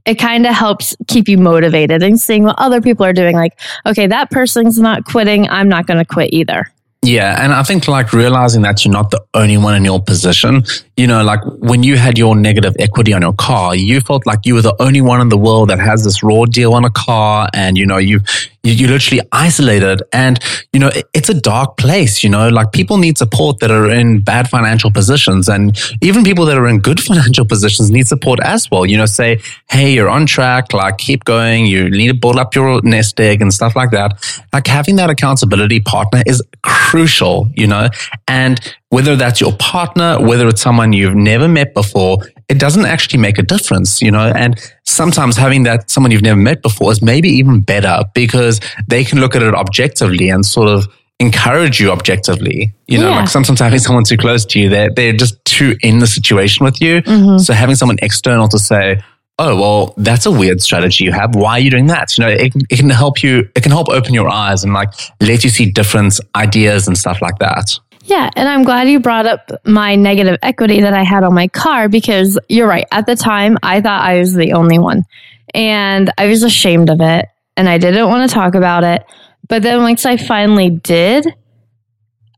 it 0.05 0.17
kind 0.17 0.47
of 0.47 0.55
helps 0.55 0.97
keep 1.07 1.29
you 1.29 1.39
motivated 1.39 2.03
and 2.03 2.21
seeing 2.21 2.45
what 2.45 2.57
other 2.59 2.81
people 2.81 3.05
are 3.05 3.13
doing. 3.13 3.37
Like, 3.37 3.59
okay, 3.87 4.07
that 4.07 4.31
person's 4.31 4.79
not 4.79 5.05
quitting. 5.05 5.49
I'm 5.49 5.69
not 5.69 5.87
going 5.87 5.99
to 5.99 6.05
quit 6.05 6.33
either. 6.33 6.71
Yeah. 7.03 7.43
And 7.43 7.53
I 7.53 7.63
think 7.63 7.87
like 7.87 8.13
realizing 8.13 8.63
that 8.63 8.85
you're 8.85 8.93
not 8.93 9.13
the 9.13 9.25
only 9.33 9.57
one 9.57 9.77
in 9.77 9.85
your 9.85 10.03
position, 10.03 10.65
you 10.97 11.07
know, 11.07 11.23
like 11.23 11.41
when 11.61 11.85
you 11.85 11.97
had 11.97 12.19
your 12.19 12.35
negative 12.35 12.75
equity 12.81 13.13
on 13.13 13.23
your 13.23 13.35
car, 13.35 13.77
you 13.77 14.01
felt 14.01 14.27
like 14.27 14.41
you 14.45 14.55
were 14.55 14.63
the 14.63 14.75
only 14.83 15.01
one 15.01 15.21
in 15.21 15.29
the 15.29 15.39
world 15.39 15.71
that 15.71 15.79
has 15.79 16.03
this 16.03 16.25
raw 16.25 16.45
deal 16.45 16.75
on 16.75 16.85
a 16.85 16.91
car. 16.91 17.49
And, 17.55 17.79
you 17.79 17.87
know, 17.87 17.99
you, 17.99 18.21
you, 18.63 18.73
you 18.73 18.89
literally 18.89 19.23
isolated 19.33 20.03
and, 20.13 20.39
you 20.73 20.81
know, 20.81 20.91
it's 21.15 21.29
a 21.29 21.41
dark 21.41 21.77
place, 21.77 22.23
you 22.25 22.31
know, 22.31 22.49
like 22.49 22.73
people 22.73 22.99
need 22.99 23.17
support 23.19 23.61
that 23.61 23.71
are 23.71 23.91
in 23.91 24.21
bad 24.21 24.49
financial 24.49 24.91
positions 24.91 25.49
and 25.49 25.79
even 26.03 26.25
people 26.25 26.45
that 26.47 26.57
are 26.57 26.67
in 26.69 26.81
good 26.81 27.01
financial 27.09 27.45
positions 27.45 27.91
need 27.91 28.07
support 28.09 28.41
as 28.41 28.71
well. 28.71 28.85
You 28.85 28.97
know, 28.97 29.07
say, 29.07 29.41
Hey, 29.71 29.93
you're 29.93 30.09
on 30.09 30.27
track, 30.27 30.73
like 30.73 30.99
keep 30.99 31.25
going. 31.25 31.67
You 31.67 31.89
need 31.91 32.09
to 32.09 32.15
build 32.15 32.37
up 32.37 32.55
your 32.55 32.81
nest 32.83 33.19
egg 33.21 33.41
and 33.41 33.53
stuff 33.53 33.77
like 33.77 33.91
that. 33.91 34.13
Like 34.53 34.67
having 34.67 34.97
that 34.97 35.11
accountability 35.11 35.81
partner 35.81 36.23
is 36.27 36.43
crucial, 36.63 37.49
you 37.55 37.67
know, 37.67 37.89
and 38.27 38.61
whether 38.91 39.17
that's 39.17 39.41
your 39.41 39.53
partner, 39.57 40.19
whether 40.21 40.49
it's 40.49 40.63
someone 40.63 40.93
you've 40.93 41.15
never 41.15 41.47
met 41.47 41.75
before, 41.75 42.19
it 42.49 42.59
doesn't 42.59 42.87
actually 42.87 43.21
make 43.21 43.39
a 43.39 43.43
difference, 43.43 44.01
you 44.01 44.11
know, 44.11 44.33
and 44.35 44.59
sometimes 44.89 45.37
having 45.37 45.65
that 45.65 45.91
someone 45.91 46.11
you've 46.11 46.23
never 46.23 46.41
met 46.41 46.63
before 46.63 46.91
is 46.91 47.03
maybe 47.03 47.29
even 47.29 47.61
better 47.61 48.03
because 48.15 48.61
they 48.89 49.05
can 49.05 49.21
look 49.21 49.37
at 49.37 49.43
it 49.43 49.55
objectively 49.55 50.29
and 50.31 50.45
sort 50.45 50.69
of 50.69 50.87
encourage 51.21 51.81
you 51.81 51.91
objectively. 51.91 52.73
You 52.87 52.99
know, 52.99 53.11
yeah. 53.11 53.21
like 53.21 53.29
sometimes 53.29 53.61
having 53.61 53.81
someone 53.81 54.05
too 54.05 54.17
close 54.17 54.45
to 54.47 54.59
you, 54.59 54.69
they're, 54.69 54.91
they're 54.95 55.13
just 55.13 55.45
too 55.45 55.77
in 55.83 55.99
the 55.99 56.07
situation 56.07 56.65
with 56.65 56.81
you. 56.81 57.03
Mm-hmm. 57.03 57.39
So 57.39 57.53
having 57.53 57.75
someone 57.75 57.99
external 58.03 58.49
to 58.49 58.59
say, 58.59 59.03
oh, 59.39 59.57
well, 59.61 59.95
that's 59.97 60.27
a 60.27 60.31
weird 60.31 60.61
strategy 60.61 61.05
you 61.05 61.13
have. 61.13 61.35
Why 61.35 61.53
are 61.53 61.61
you 61.61 61.71
doing 61.71 61.87
that? 61.89 62.17
You 62.17 62.25
know, 62.25 62.31
it, 62.31 62.53
it 62.71 62.77
can 62.77 62.91
help 62.91 63.23
you, 63.23 63.49
it 63.55 63.63
can 63.63 63.73
help 63.73 63.89
open 63.89 64.15
your 64.15 64.29
eyes 64.29 64.65
and 64.65 64.73
like 64.73 64.93
let 65.21 65.45
you 65.45 65.51
see 65.51 65.71
different 65.71 66.19
ideas 66.35 66.89
and 66.89 66.97
stuff 66.97 67.21
like 67.23 67.39
that. 67.39 67.79
Yeah, 68.09 68.31
and 68.37 68.49
I'm 68.49 68.63
glad 68.63 68.89
you 68.89 69.01
brought 69.01 69.27
up 69.27 69.53
my 69.67 69.95
negative 69.95 70.39
equity 70.43 70.81
that 70.81 70.95
I 70.95 71.03
had 71.03 71.25
on 71.25 71.35
my 71.35 71.47
car 71.49 71.91
because 71.91 72.39
you're 72.49 72.67
right. 72.67 72.87
At 72.91 73.05
the 73.05 73.15
time, 73.15 73.59
I 73.63 73.83
thought 73.83 74.01
I 74.01 74.19
was 74.19 74.33
the 74.33 74.55
only 74.55 74.79
one. 74.79 75.05
And 75.53 76.11
I 76.17 76.27
was 76.27 76.43
ashamed 76.43 76.89
of 76.89 77.03
it 77.03 77.27
and 77.59 77.69
I 77.69 77.77
didn't 77.77 78.09
want 78.09 78.29
to 78.29 78.35
talk 78.35 78.55
about 78.55 78.83
it. 78.83 79.05
But 79.47 79.63
then 79.63 79.83
once 79.83 80.07
I 80.07 80.17
finally 80.17 80.71
did, 80.71 81.27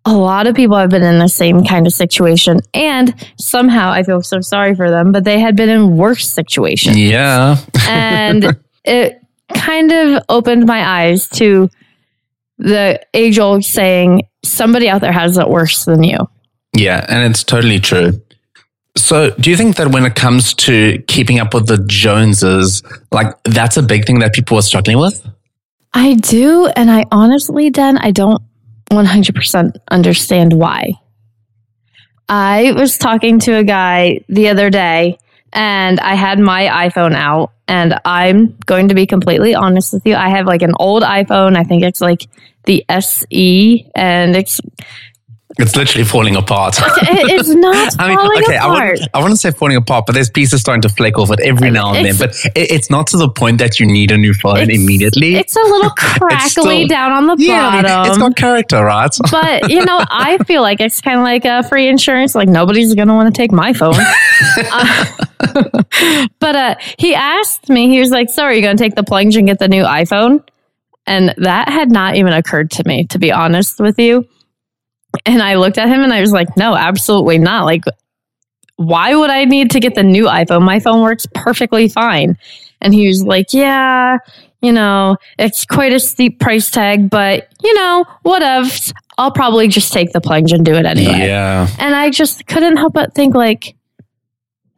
a 0.05 0.13
lot 0.13 0.49
of 0.49 0.57
people 0.57 0.77
have 0.77 0.91
been 0.91 1.05
in 1.05 1.21
the 1.21 1.29
same 1.29 1.65
kind 1.65 1.87
of 1.87 1.93
situation. 1.93 2.61
And 2.75 3.15
somehow 3.39 3.93
I 3.93 4.03
feel 4.03 4.23
so 4.23 4.41
sorry 4.41 4.75
for 4.75 4.91
them, 4.91 5.13
but 5.13 5.23
they 5.23 5.39
had 5.39 5.55
been 5.55 5.69
in 5.69 5.97
worse 5.97 6.29
situations. 6.29 6.97
Yeah. 6.97 7.59
and 7.89 8.59
it 8.85 9.23
kind 9.55 9.93
of 9.93 10.25
opened 10.29 10.67
my 10.67 10.85
eyes 10.85 11.29
to 11.29 11.71
the 12.61 13.01
age 13.15 13.39
old 13.39 13.65
saying, 13.65 14.23
somebody 14.45 14.89
out 14.89 15.01
there 15.01 15.13
has 15.13 15.37
it 15.37 15.49
worse 15.49 15.85
than 15.85 16.03
you. 16.03 16.19
Yeah, 16.75 17.05
and 17.09 17.31
it's 17.31 17.43
totally 17.43 17.81
true. 17.81 18.21
So, 18.97 19.31
do 19.31 19.51
you 19.51 19.57
think 19.57 19.77
that 19.77 19.89
when 19.89 20.05
it 20.05 20.15
comes 20.15 20.55
to 20.55 21.03
keeping 21.07 21.39
up 21.39 21.55
with 21.55 21.67
the 21.67 21.79
Joneses, 21.87 22.83
like 23.13 23.35
that's 23.45 23.77
a 23.77 23.83
big 23.83 24.05
thing 24.05 24.19
that 24.21 24.33
people 24.33 24.59
are 24.59 24.63
struggling 24.63 24.99
with? 24.99 25.27
I 25.93 26.15
do. 26.15 26.67
And 26.67 26.91
I 26.91 27.07
honestly, 27.11 27.71
Dan, 27.71 27.99
I 27.99 28.11
don't 28.11 28.43
100% 28.91 29.77
understand 29.91 30.53
why. 30.53 30.93
I 32.29 32.73
was 32.77 32.97
talking 32.97 33.41
to 33.41 33.57
a 33.57 33.65
guy 33.65 34.21
the 34.29 34.49
other 34.49 34.71
day 34.71 35.19
and 35.53 35.99
I 35.99 36.15
had 36.15 36.39
my 36.39 36.89
iPhone 36.89 37.15
out. 37.15 37.53
And 37.67 38.01
I'm 38.05 38.57
going 38.67 38.89
to 38.89 38.95
be 38.95 39.07
completely 39.07 39.55
honest 39.55 39.93
with 39.93 40.05
you. 40.05 40.17
I 40.17 40.29
have 40.29 40.47
like 40.47 40.63
an 40.63 40.73
old 40.81 41.05
iPhone. 41.05 41.57
I 41.57 41.63
think 41.63 41.85
it's 41.85 42.01
like 42.01 42.27
the 42.65 42.85
SE, 42.89 43.91
and 43.95 44.37
it's 44.37 44.61
it's 45.59 45.77
literally 45.77 46.05
falling 46.05 46.37
apart. 46.37 46.77
it's 46.81 47.49
not 47.49 47.95
I 47.99 48.09
mean, 48.09 48.17
falling 48.17 48.43
okay, 48.45 48.57
apart. 48.57 48.79
I 48.79 48.91
wouldn't, 48.91 49.11
I 49.15 49.19
wouldn't 49.21 49.41
say 49.41 49.51
falling 49.51 49.77
apart, 49.77 50.07
but 50.07 50.15
there's 50.15 50.31
pieces 50.31 50.61
starting 50.61 50.81
to 50.83 50.89
flake 50.89 51.19
off 51.19 51.31
it 51.33 51.41
every 51.41 51.71
now 51.71 51.93
and 51.93 52.07
then. 52.07 52.17
But 52.17 52.31
it, 52.57 52.71
it's 52.71 52.89
not 52.89 53.09
to 53.09 53.17
the 53.17 53.29
point 53.29 53.59
that 53.59 53.81
you 53.81 53.87
need 53.87 54.13
a 54.13 54.17
new 54.17 54.33
phone 54.33 54.59
it's, 54.59 54.71
immediately. 54.71 55.37
It's 55.37 55.57
a 55.57 55.61
little 55.61 55.91
crackly 55.99 56.49
still, 56.49 56.89
down 56.89 57.13
on 57.13 57.27
the 57.27 57.37
yeah, 57.39 57.83
bottom. 57.83 57.91
I 57.91 58.03
mean, 58.03 58.09
it's 58.11 58.19
got 58.19 58.37
character, 58.37 58.85
right? 58.85 59.11
but 59.31 59.71
you 59.71 59.85
know, 59.85 60.03
I 60.09 60.39
feel 60.47 60.63
like 60.63 60.81
it's 60.81 61.01
kind 61.01 61.19
of 61.19 61.25
like 61.25 61.45
a 61.45 61.63
free 61.69 61.89
insurance. 61.89 62.35
Like 62.35 62.49
nobody's 62.49 62.95
going 62.95 63.09
to 63.09 63.15
want 63.15 63.35
to 63.35 63.39
take 63.39 63.53
my 63.53 63.73
phone. 63.73 63.97
uh, 64.57 65.05
but 66.39 66.57
uh, 66.57 66.75
he 66.99 67.15
asked 67.15 67.69
me. 67.69 67.89
He 67.89 67.99
was 67.99 68.11
like, 68.11 68.31
"So 68.31 68.45
are 68.45 68.53
you 68.53 68.63
going 68.63 68.77
to 68.77 68.83
take 68.83 68.95
the 68.95 69.05
plunge 69.05 69.37
and 69.37 69.47
get 69.47 69.59
the 69.59 69.69
new 69.69 69.83
iPhone?" 69.83 70.43
And 71.11 71.35
that 71.39 71.69
had 71.69 71.91
not 71.91 72.15
even 72.15 72.33
occurred 72.33 72.71
to 72.71 72.87
me, 72.87 73.05
to 73.07 73.19
be 73.19 73.33
honest 73.33 73.81
with 73.81 73.99
you. 73.99 74.29
And 75.27 75.43
I 75.43 75.57
looked 75.57 75.77
at 75.77 75.89
him 75.89 76.03
and 76.03 76.13
I 76.13 76.21
was 76.21 76.31
like, 76.31 76.57
no, 76.57 76.77
absolutely 76.77 77.37
not. 77.37 77.65
Like, 77.65 77.83
why 78.77 79.17
would 79.17 79.29
I 79.29 79.45
need 79.45 79.73
to 79.73 79.81
get 79.81 79.97
the 79.97 80.05
new 80.05 80.27
iPhone? 80.27 80.63
My 80.63 80.79
phone 80.79 81.03
works 81.03 81.27
perfectly 81.35 81.89
fine. 81.89 82.39
And 82.81 82.95
he 82.95 83.09
was 83.09 83.25
like, 83.25 83.53
yeah, 83.53 84.19
you 84.63 84.71
know, 84.71 85.17
it's 85.37 85.67
quite 85.67 85.93
a 85.93 85.99
steep 85.99 86.39
price 86.39 86.71
tag, 86.71 87.11
but 87.11 87.49
you 87.61 87.75
know, 87.75 88.05
whatever. 88.23 88.71
I'll 89.19 89.33
probably 89.33 89.67
just 89.67 89.93
take 89.93 90.13
the 90.13 90.21
plunge 90.21 90.53
and 90.53 90.65
do 90.65 90.75
it 90.75 90.87
anyway. 90.87 91.27
Yeah. 91.27 91.67
And 91.81 91.97
I 91.97 92.11
just 92.11 92.47
couldn't 92.47 92.77
help 92.77 92.93
but 92.93 93.17
think 93.17 93.35
like, 93.35 93.75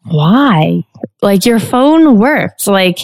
why? 0.04 0.82
Like 1.20 1.44
your 1.44 1.60
phone 1.60 2.18
works. 2.18 2.66
Like 2.66 3.00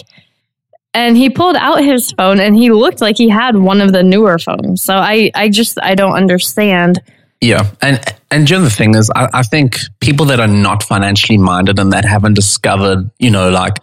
and 0.93 1.15
he 1.15 1.29
pulled 1.29 1.55
out 1.55 1.83
his 1.83 2.11
phone 2.11 2.39
and 2.39 2.55
he 2.55 2.71
looked 2.71 3.01
like 3.01 3.17
he 3.17 3.29
had 3.29 3.55
one 3.55 3.81
of 3.81 3.93
the 3.93 4.03
newer 4.03 4.39
phones. 4.39 4.81
So 4.81 4.95
I, 4.95 5.31
I 5.35 5.49
just 5.49 5.77
I 5.81 5.95
don't 5.95 6.13
understand. 6.13 6.99
Yeah, 7.41 7.69
and 7.81 8.01
and 8.31 8.47
the 8.47 8.69
thing 8.69 8.95
is, 8.95 9.09
I, 9.15 9.29
I 9.33 9.43
think 9.43 9.77
people 10.01 10.25
that 10.27 10.39
are 10.39 10.47
not 10.47 10.83
financially 10.83 11.37
minded 11.37 11.79
and 11.79 11.93
that 11.93 12.05
haven't 12.05 12.33
discovered, 12.33 13.09
you 13.17 13.31
know, 13.31 13.49
like 13.49 13.77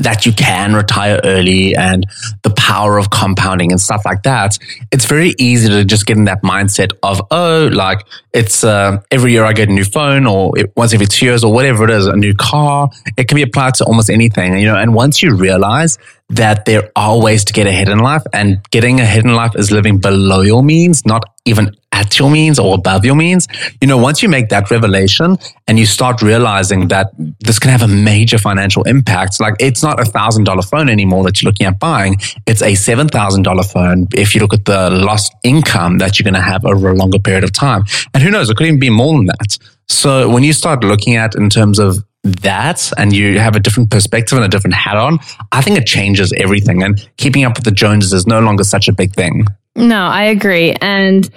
that 0.00 0.26
you 0.26 0.32
can 0.32 0.74
retire 0.74 1.20
early 1.22 1.74
and 1.74 2.06
the 2.42 2.50
power 2.50 2.98
of 2.98 3.10
compounding 3.10 3.70
and 3.70 3.80
stuff 3.80 4.02
like 4.04 4.22
that, 4.24 4.58
it's 4.90 5.04
very 5.04 5.34
easy 5.38 5.68
to 5.68 5.84
just 5.84 6.06
get 6.06 6.16
in 6.16 6.24
that 6.24 6.42
mindset 6.42 6.92
of, 7.02 7.22
oh, 7.30 7.70
like 7.72 8.04
it's 8.32 8.64
uh, 8.64 9.00
every 9.10 9.32
year 9.32 9.44
I 9.44 9.52
get 9.52 9.68
a 9.68 9.72
new 9.72 9.84
phone 9.84 10.26
or 10.26 10.58
it, 10.58 10.72
once 10.76 10.92
every 10.92 11.06
two 11.06 11.26
years 11.26 11.44
or 11.44 11.52
whatever 11.52 11.84
it 11.84 11.90
is, 11.90 12.06
a 12.06 12.16
new 12.16 12.34
car. 12.34 12.90
It 13.16 13.28
can 13.28 13.36
be 13.36 13.42
applied 13.42 13.74
to 13.74 13.84
almost 13.84 14.10
anything, 14.10 14.58
you 14.58 14.66
know. 14.66 14.76
And 14.76 14.92
once 14.94 15.22
you 15.22 15.34
realize 15.34 15.98
that 16.30 16.64
there 16.64 16.90
are 16.96 17.20
ways 17.20 17.44
to 17.44 17.52
get 17.52 17.68
ahead 17.68 17.88
in 17.88 17.98
life 17.98 18.22
and 18.32 18.58
getting 18.70 18.98
ahead 18.98 19.24
in 19.24 19.34
life 19.34 19.52
is 19.54 19.70
living 19.70 19.98
below 19.98 20.40
your 20.40 20.62
means, 20.62 21.06
not 21.06 21.22
even 21.44 21.76
at 21.96 22.18
your 22.18 22.30
means 22.30 22.58
or 22.58 22.74
above 22.74 23.04
your 23.04 23.16
means. 23.16 23.48
You 23.80 23.88
know, 23.88 23.96
once 23.96 24.22
you 24.22 24.28
make 24.28 24.50
that 24.50 24.70
revelation 24.70 25.38
and 25.66 25.78
you 25.78 25.86
start 25.86 26.20
realizing 26.20 26.88
that 26.88 27.10
this 27.40 27.58
can 27.58 27.70
have 27.70 27.82
a 27.82 27.88
major 27.88 28.38
financial 28.38 28.82
impact, 28.82 29.40
like 29.40 29.54
it's 29.58 29.82
not 29.82 29.98
a 29.98 30.04
thousand 30.04 30.44
dollar 30.44 30.62
phone 30.62 30.88
anymore 30.88 31.24
that 31.24 31.40
you're 31.40 31.48
looking 31.50 31.66
at 31.66 31.78
buying. 31.80 32.16
It's 32.46 32.62
a 32.62 32.74
seven 32.74 33.08
thousand 33.08 33.42
dollar 33.42 33.62
phone. 33.62 34.08
If 34.14 34.34
you 34.34 34.40
look 34.42 34.52
at 34.52 34.66
the 34.66 34.90
lost 34.90 35.32
income 35.42 35.98
that 35.98 36.18
you're 36.18 36.24
going 36.30 36.42
to 36.42 36.48
have 36.52 36.64
over 36.66 36.90
a 36.90 36.94
longer 36.94 37.18
period 37.18 37.44
of 37.44 37.52
time. 37.52 37.84
And 38.12 38.22
who 38.22 38.30
knows, 38.30 38.50
it 38.50 38.56
could 38.56 38.66
even 38.66 38.78
be 38.78 38.90
more 38.90 39.16
than 39.16 39.26
that. 39.26 39.58
So 39.88 40.28
when 40.28 40.42
you 40.42 40.52
start 40.52 40.84
looking 40.84 41.14
at 41.16 41.34
in 41.34 41.48
terms 41.48 41.78
of 41.78 42.04
that 42.24 42.92
and 42.98 43.14
you 43.14 43.38
have 43.38 43.54
a 43.56 43.60
different 43.60 43.90
perspective 43.90 44.36
and 44.36 44.44
a 44.44 44.48
different 44.48 44.74
hat 44.74 44.96
on, 44.96 45.18
I 45.52 45.62
think 45.62 45.78
it 45.78 45.86
changes 45.86 46.32
everything. 46.36 46.82
And 46.82 47.08
keeping 47.16 47.44
up 47.44 47.56
with 47.56 47.64
the 47.64 47.70
Joneses 47.70 48.12
is 48.12 48.26
no 48.26 48.40
longer 48.40 48.64
such 48.64 48.88
a 48.88 48.92
big 48.92 49.14
thing. 49.14 49.46
No, 49.76 50.02
I 50.06 50.24
agree. 50.24 50.72
And 50.80 51.30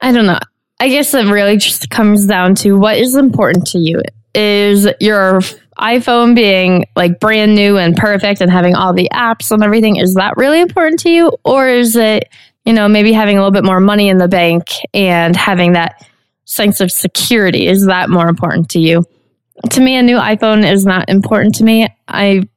I 0.00 0.12
don't 0.12 0.26
know. 0.26 0.38
I 0.80 0.88
guess 0.88 1.12
it 1.14 1.26
really 1.26 1.56
just 1.56 1.90
comes 1.90 2.26
down 2.26 2.54
to 2.56 2.78
what 2.78 2.98
is 2.98 3.16
important 3.16 3.66
to 3.68 3.78
you. 3.78 4.00
Is 4.34 4.86
your 5.00 5.40
iPhone 5.78 6.34
being 6.34 6.86
like 6.96 7.20
brand 7.20 7.54
new 7.54 7.76
and 7.76 7.96
perfect 7.96 8.40
and 8.40 8.50
having 8.50 8.74
all 8.74 8.92
the 8.92 9.08
apps 9.12 9.50
and 9.50 9.62
everything, 9.62 9.96
is 9.96 10.14
that 10.14 10.36
really 10.36 10.60
important 10.60 11.00
to 11.00 11.10
you? 11.10 11.32
Or 11.44 11.68
is 11.68 11.96
it, 11.96 12.28
you 12.64 12.72
know, 12.72 12.88
maybe 12.88 13.12
having 13.12 13.36
a 13.36 13.40
little 13.40 13.52
bit 13.52 13.64
more 13.64 13.80
money 13.80 14.08
in 14.08 14.18
the 14.18 14.28
bank 14.28 14.66
and 14.92 15.34
having 15.34 15.72
that 15.72 16.04
sense 16.44 16.80
of 16.80 16.92
security? 16.92 17.66
Is 17.66 17.86
that 17.86 18.10
more 18.10 18.28
important 18.28 18.68
to 18.70 18.80
you? 18.80 19.04
To 19.70 19.80
me, 19.80 19.96
a 19.96 20.02
new 20.02 20.16
iPhone 20.16 20.70
is 20.70 20.84
not 20.86 21.08
important 21.08 21.56
to 21.56 21.64
me. 21.64 21.88
I 22.06 22.48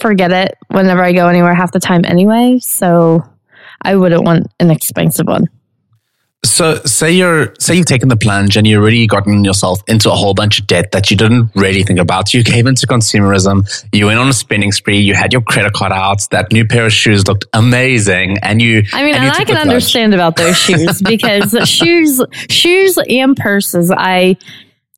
forget 0.00 0.32
it 0.32 0.56
whenever 0.68 1.02
I 1.02 1.12
go 1.12 1.28
anywhere 1.28 1.54
half 1.54 1.72
the 1.72 1.80
time 1.80 2.04
anyway. 2.04 2.58
So 2.60 3.22
I 3.80 3.96
wouldn't 3.96 4.24
want 4.24 4.46
an 4.60 4.70
expensive 4.70 5.26
one. 5.26 5.48
So 6.44 6.76
say 6.84 7.10
you're 7.12 7.54
say 7.58 7.74
you've 7.74 7.86
taken 7.86 8.08
the 8.08 8.16
plunge 8.16 8.56
and 8.56 8.66
you've 8.66 8.82
already 8.82 9.06
gotten 9.06 9.44
yourself 9.44 9.82
into 9.88 10.10
a 10.10 10.14
whole 10.14 10.34
bunch 10.34 10.60
of 10.60 10.66
debt 10.66 10.92
that 10.92 11.10
you 11.10 11.16
didn't 11.16 11.50
really 11.54 11.82
think 11.82 11.98
about. 11.98 12.34
You 12.34 12.44
came 12.44 12.66
into 12.66 12.86
consumerism, 12.86 13.66
you 13.92 14.06
went 14.06 14.18
on 14.18 14.28
a 14.28 14.32
spending 14.32 14.70
spree, 14.70 14.98
you 14.98 15.14
had 15.14 15.32
your 15.32 15.42
credit 15.42 15.72
card 15.72 15.92
out, 15.92 16.28
that 16.30 16.52
new 16.52 16.66
pair 16.66 16.86
of 16.86 16.92
shoes 16.92 17.26
looked 17.26 17.46
amazing, 17.54 18.36
and 18.42 18.60
you 18.60 18.82
I 18.92 19.04
mean, 19.04 19.14
and 19.14 19.24
and 19.24 19.32
I 19.32 19.44
can 19.44 19.56
understand 19.56 20.12
about 20.12 20.36
those 20.36 20.56
shoes 20.56 21.00
because 21.06 21.56
shoes 21.68 22.20
shoes 22.50 22.98
and 23.08 23.36
purses 23.36 23.90
I 23.90 24.36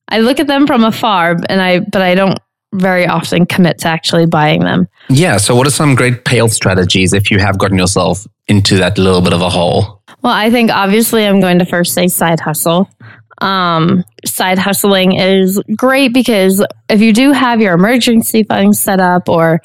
I 0.08 0.18
look 0.18 0.40
at 0.40 0.48
them 0.48 0.66
from 0.66 0.84
afar 0.84 1.36
and 1.48 1.62
I 1.62 1.80
but 1.80 2.02
I 2.02 2.14
don't 2.14 2.38
very 2.74 3.06
often 3.06 3.46
commit 3.46 3.78
to 3.78 3.88
actually 3.88 4.26
buying 4.26 4.60
them. 4.60 4.88
Yeah. 5.08 5.36
So 5.36 5.54
what 5.54 5.66
are 5.66 5.70
some 5.70 5.94
great 5.94 6.24
payoff 6.24 6.50
strategies 6.50 7.12
if 7.12 7.30
you 7.30 7.38
have 7.38 7.58
gotten 7.58 7.78
yourself 7.78 8.26
into 8.48 8.76
that 8.76 8.98
little 8.98 9.20
bit 9.20 9.32
of 9.32 9.40
a 9.40 9.48
hole? 9.48 9.95
Well, 10.26 10.34
I 10.34 10.50
think 10.50 10.72
obviously 10.72 11.24
I'm 11.24 11.38
going 11.38 11.60
to 11.60 11.64
first 11.64 11.94
say 11.94 12.08
side 12.08 12.40
hustle. 12.40 12.90
Um, 13.38 14.02
side 14.24 14.58
hustling 14.58 15.14
is 15.14 15.62
great 15.76 16.12
because 16.12 16.66
if 16.88 17.00
you 17.00 17.12
do 17.12 17.30
have 17.30 17.60
your 17.60 17.74
emergency 17.74 18.42
funds 18.42 18.80
set 18.80 18.98
up 18.98 19.28
or 19.28 19.62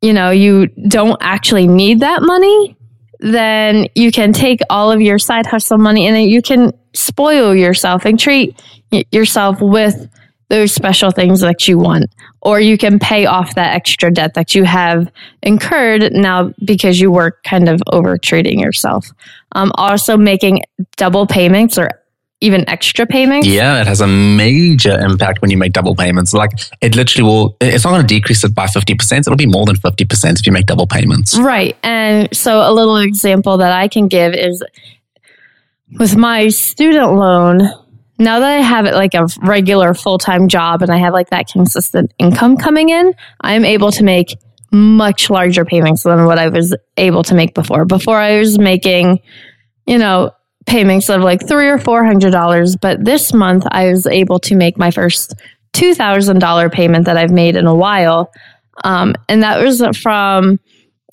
you 0.00 0.14
know, 0.14 0.30
you 0.30 0.68
don't 0.68 1.18
actually 1.20 1.66
need 1.66 2.00
that 2.00 2.22
money, 2.22 2.74
then 3.20 3.88
you 3.94 4.10
can 4.10 4.32
take 4.32 4.60
all 4.70 4.90
of 4.90 5.02
your 5.02 5.18
side 5.18 5.44
hustle 5.44 5.76
money 5.76 6.06
and 6.06 6.30
you 6.30 6.40
can 6.40 6.72
spoil 6.94 7.54
yourself 7.54 8.06
and 8.06 8.18
treat 8.18 8.58
yourself 9.12 9.60
with 9.60 10.08
those 10.48 10.72
special 10.72 11.10
things 11.10 11.42
that 11.42 11.68
you 11.68 11.76
want. 11.76 12.06
Or 12.48 12.58
you 12.60 12.78
can 12.78 12.98
pay 12.98 13.26
off 13.26 13.54
that 13.56 13.74
extra 13.74 14.10
debt 14.10 14.32
that 14.32 14.54
you 14.54 14.64
have 14.64 15.12
incurred 15.42 16.14
now 16.14 16.54
because 16.64 16.98
you 16.98 17.10
were 17.10 17.36
kind 17.44 17.68
of 17.68 17.82
over 17.92 18.16
treating 18.16 18.58
yourself. 18.58 19.06
Um, 19.52 19.70
also, 19.74 20.16
making 20.16 20.62
double 20.96 21.26
payments 21.26 21.76
or 21.76 21.90
even 22.40 22.66
extra 22.66 23.04
payments. 23.06 23.46
Yeah, 23.46 23.82
it 23.82 23.86
has 23.86 24.00
a 24.00 24.06
major 24.06 24.98
impact 24.98 25.42
when 25.42 25.50
you 25.50 25.58
make 25.58 25.74
double 25.74 25.94
payments. 25.94 26.32
Like 26.32 26.52
it 26.80 26.96
literally 26.96 27.28
will, 27.28 27.56
it's 27.60 27.84
not 27.84 27.90
going 27.90 28.06
to 28.06 28.06
decrease 28.06 28.44
it 28.44 28.54
by 28.54 28.64
50%. 28.64 29.18
It'll 29.18 29.36
be 29.36 29.46
more 29.46 29.66
than 29.66 29.76
50% 29.76 30.38
if 30.38 30.46
you 30.46 30.52
make 30.52 30.64
double 30.64 30.86
payments. 30.86 31.38
Right. 31.38 31.76
And 31.82 32.34
so 32.34 32.60
a 32.60 32.72
little 32.72 32.96
example 32.96 33.58
that 33.58 33.72
I 33.72 33.88
can 33.88 34.08
give 34.08 34.32
is 34.32 34.64
with 35.98 36.16
my 36.16 36.48
student 36.48 37.12
loan, 37.12 37.60
now 38.18 38.40
that 38.40 38.48
I 38.48 38.60
have 38.60 38.86
it 38.86 38.94
like 38.94 39.14
a 39.14 39.28
regular 39.42 39.94
full 39.94 40.18
time 40.18 40.48
job 40.48 40.82
and 40.82 40.90
I 40.90 40.98
have 40.98 41.12
like 41.12 41.30
that 41.30 41.48
consistent 41.48 42.12
income 42.18 42.56
coming 42.56 42.88
in, 42.88 43.14
I'm 43.40 43.64
able 43.64 43.92
to 43.92 44.04
make 44.04 44.36
much 44.72 45.30
larger 45.30 45.64
payments 45.64 46.02
than 46.02 46.26
what 46.26 46.38
I 46.38 46.48
was 46.48 46.74
able 46.96 47.22
to 47.24 47.34
make 47.34 47.54
before. 47.54 47.84
Before 47.84 48.18
I 48.18 48.38
was 48.38 48.58
making, 48.58 49.20
you 49.86 49.98
know, 49.98 50.32
payments 50.66 51.08
of 51.08 51.22
like 51.22 51.46
three 51.46 51.68
or 51.68 51.78
four 51.78 52.04
hundred 52.04 52.32
dollars, 52.32 52.76
but 52.76 53.04
this 53.04 53.32
month 53.32 53.64
I 53.70 53.88
was 53.88 54.06
able 54.06 54.38
to 54.40 54.56
make 54.56 54.76
my 54.76 54.90
first 54.90 55.34
two 55.72 55.94
thousand 55.94 56.40
dollar 56.40 56.68
payment 56.68 57.06
that 57.06 57.16
I've 57.16 57.30
made 57.30 57.56
in 57.56 57.66
a 57.66 57.74
while, 57.74 58.30
um, 58.84 59.14
and 59.28 59.42
that 59.42 59.62
was 59.62 59.82
from 59.96 60.60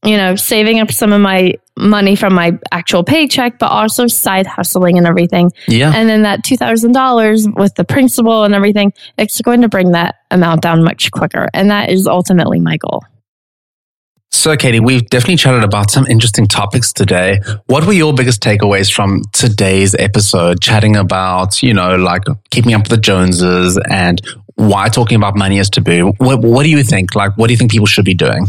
you 0.06 0.18
know 0.18 0.36
saving 0.36 0.80
up 0.80 0.92
some 0.92 1.12
of 1.12 1.22
my 1.22 1.54
money 1.78 2.16
from 2.16 2.34
my 2.34 2.58
actual 2.72 3.04
paycheck, 3.04 3.60
but 3.60 3.68
also 3.72 4.08
side 4.08 4.48
hustling 4.48 4.98
and 4.98 5.06
everything. 5.06 5.52
Yeah. 5.68 5.92
And 5.94 6.08
then 6.08 6.22
that 6.22 6.44
two 6.44 6.58
thousand 6.58 6.94
dollars 6.94 7.48
with 7.48 7.76
the 7.76 7.84
principal 7.84 8.44
and 8.44 8.54
everything, 8.54 8.94
it's 9.18 9.42
going 9.42 9.62
to 9.62 9.70
bring 9.70 9.92
that 9.92 10.16
amount 10.32 10.62
down 10.62 10.84
much 10.84 11.12
quicker, 11.12 11.50
and 11.54 11.72
that 11.72 11.90
is 11.90 12.08
ultimately 12.08 12.60
my 12.60 12.78
goal. 12.78 13.04
So, 14.32 14.56
Katie, 14.58 14.82
we've 14.82 15.08
definitely 15.08 15.38
chatted 15.38 15.64
about 15.64 15.90
some 15.90 16.06
interesting 16.08 16.46
topics 16.46 16.92
today. 16.92 17.40
What 17.68 17.86
were 17.86 17.94
your 17.94 18.14
biggest 18.14 18.44
takeaways 18.44 18.94
from 18.94 19.22
today's 19.32 19.96
episode? 19.96 20.62
Chatting 20.62 20.98
about, 20.98 21.64
you 21.64 21.74
know, 21.74 21.96
like 21.96 22.24
keeping 22.52 22.74
up 22.74 22.82
with 22.82 22.90
the 22.90 22.98
Joneses 22.98 23.80
and 23.90 24.22
why 24.56 24.90
talking 24.90 25.16
about 25.16 25.38
money 25.38 25.58
is 25.58 25.70
taboo. 25.70 26.14
What, 26.18 26.42
what 26.42 26.64
do 26.64 26.70
you 26.70 26.84
think? 26.84 27.16
Like, 27.16 27.38
what 27.38 27.48
do 27.48 27.54
you 27.54 27.58
think 27.58 27.72
people 27.72 27.88
should 27.88 28.06
be 28.06 28.14
doing? 28.14 28.48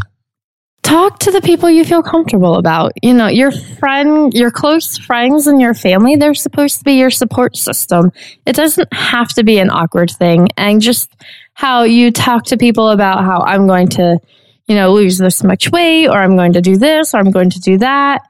Talk 0.87 1.19
to 1.19 1.33
the 1.33 1.41
people 1.41 1.69
you 1.69 1.85
feel 1.85 2.01
comfortable 2.01 2.55
about. 2.55 2.93
You 3.03 3.13
know, 3.13 3.27
your 3.27 3.51
friend, 3.51 4.33
your 4.33 4.53
close 4.53 4.97
friends 4.97 5.49
and 5.49 5.61
your 5.61 5.75
family, 5.75 6.15
they're 6.15 6.33
supposed 6.33 6.79
to 6.79 6.85
be 6.85 6.93
your 6.93 7.11
support 7.11 7.57
system. 7.57 8.13
It 8.47 8.55
doesn't 8.55 8.93
have 8.95 9.31
to 9.31 9.43
be 9.43 9.59
an 9.59 9.69
awkward 9.69 10.13
thing. 10.13 10.49
And 10.57 10.81
just 10.81 11.11
how 11.55 11.83
you 11.83 12.13
talk 12.13 12.45
to 12.47 12.57
people 12.57 12.91
about 12.91 13.25
how 13.25 13.41
I'm 13.41 13.67
going 13.67 13.89
to, 13.89 14.21
you 14.69 14.77
know, 14.77 14.93
lose 14.93 15.19
this 15.19 15.43
much 15.43 15.73
weight 15.73 16.07
or 16.07 16.19
I'm 16.19 16.37
going 16.37 16.53
to 16.53 16.63
do 16.63 16.77
this 16.77 17.15
or 17.15 17.17
I'm 17.19 17.33
going 17.33 17.51
to 17.51 17.61
do 17.61 17.79
that. 17.79 18.23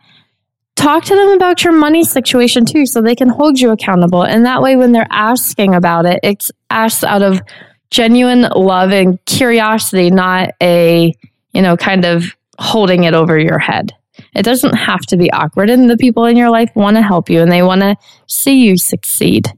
Talk 0.77 1.05
to 1.05 1.15
them 1.15 1.29
about 1.29 1.63
your 1.63 1.75
money 1.75 2.05
situation 2.05 2.65
too 2.65 2.87
so 2.87 3.03
they 3.03 3.17
can 3.17 3.29
hold 3.29 3.61
you 3.61 3.71
accountable. 3.71 4.23
And 4.23 4.47
that 4.47 4.63
way, 4.63 4.77
when 4.77 4.93
they're 4.93 5.07
asking 5.11 5.75
about 5.75 6.07
it, 6.07 6.21
it's 6.23 6.51
asked 6.71 7.05
out 7.05 7.23
of 7.23 7.43
genuine 7.91 8.43
love 8.55 8.93
and 8.93 9.23
curiosity, 9.27 10.11
not 10.11 10.51
a, 10.63 11.15
you 11.53 11.61
know, 11.61 11.77
kind 11.77 12.07
of 12.07 12.35
holding 12.59 13.05
it 13.05 13.15
over 13.15 13.39
your 13.39 13.59
head. 13.59 13.93
It 14.35 14.43
doesn't 14.43 14.75
have 14.75 15.01
to 15.07 15.17
be 15.17 15.31
awkward, 15.33 15.71
and 15.71 15.91
the 15.91 15.97
people 15.97 16.25
in 16.25 16.37
your 16.37 16.51
life 16.51 16.71
want 16.75 16.97
to 16.97 17.03
help 17.03 17.29
you 17.29 17.41
and 17.41 17.53
they 17.53 17.63
want 17.63 17.83
to 17.83 17.97
see 18.27 18.65
you 18.65 18.77
succeed. 18.77 19.49